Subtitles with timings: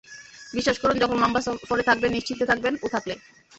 [0.53, 3.13] বিশ্বাস করুন, যখন লম্বা সফরে থাকবেন, নিশ্চিন্তে থাকবেন ও থাকলে!